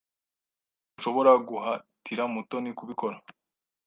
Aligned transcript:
Ntushobora 0.91 1.31
guhatira 1.47 2.23
Mutoni 2.33 2.71
kubikora. 2.77 3.17